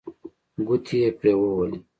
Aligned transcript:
ګوتې 0.67 0.95
یې 1.01 1.09
پرې 1.17 1.33
ووهلې. 1.37 1.77